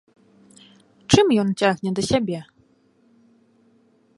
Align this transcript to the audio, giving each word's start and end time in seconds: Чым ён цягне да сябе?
Чым 1.15 1.25
ён 1.41 1.47
цягне 1.65 1.91
да 1.99 2.07
сябе? 2.11 2.39